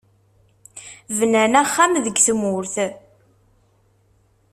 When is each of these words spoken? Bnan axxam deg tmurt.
Bnan 1.17 1.53
axxam 1.61 1.91
deg 2.05 2.15
tmurt. 2.25 2.75